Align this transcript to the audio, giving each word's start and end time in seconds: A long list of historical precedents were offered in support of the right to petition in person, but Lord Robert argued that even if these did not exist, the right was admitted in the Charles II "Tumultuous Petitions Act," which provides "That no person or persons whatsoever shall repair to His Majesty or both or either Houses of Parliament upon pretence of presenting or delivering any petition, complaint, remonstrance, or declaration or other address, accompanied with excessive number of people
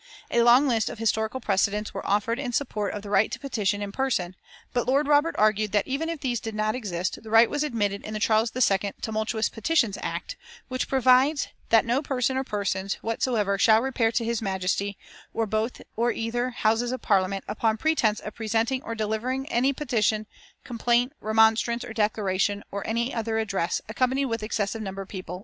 A 0.31 0.41
long 0.41 0.67
list 0.67 0.89
of 0.89 0.97
historical 0.97 1.39
precedents 1.39 1.93
were 1.93 2.03
offered 2.07 2.39
in 2.39 2.53
support 2.53 2.95
of 2.95 3.03
the 3.03 3.11
right 3.11 3.31
to 3.31 3.39
petition 3.39 3.83
in 3.83 3.91
person, 3.91 4.35
but 4.73 4.87
Lord 4.87 5.07
Robert 5.07 5.35
argued 5.37 5.73
that 5.73 5.85
even 5.85 6.09
if 6.09 6.21
these 6.21 6.39
did 6.39 6.55
not 6.55 6.73
exist, 6.73 7.21
the 7.21 7.29
right 7.29 7.47
was 7.51 7.61
admitted 7.61 8.01
in 8.01 8.15
the 8.15 8.19
Charles 8.19 8.51
II 8.55 8.93
"Tumultuous 8.99 9.47
Petitions 9.49 9.99
Act," 10.01 10.37
which 10.69 10.87
provides 10.87 11.49
"That 11.69 11.85
no 11.85 12.01
person 12.01 12.35
or 12.35 12.43
persons 12.43 12.95
whatsoever 13.03 13.59
shall 13.59 13.83
repair 13.83 14.11
to 14.13 14.25
His 14.25 14.41
Majesty 14.41 14.97
or 15.35 15.45
both 15.45 15.79
or 15.95 16.11
either 16.11 16.49
Houses 16.49 16.91
of 16.91 17.03
Parliament 17.03 17.43
upon 17.47 17.77
pretence 17.77 18.19
of 18.19 18.33
presenting 18.33 18.81
or 18.81 18.95
delivering 18.95 19.45
any 19.51 19.71
petition, 19.71 20.25
complaint, 20.63 21.13
remonstrance, 21.19 21.83
or 21.85 21.93
declaration 21.93 22.63
or 22.71 22.83
other 23.13 23.37
address, 23.37 23.81
accompanied 23.87 24.25
with 24.25 24.41
excessive 24.41 24.81
number 24.81 25.03
of 25.03 25.09
people 25.09 25.39